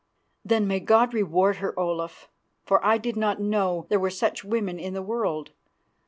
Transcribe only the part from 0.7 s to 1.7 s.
God reward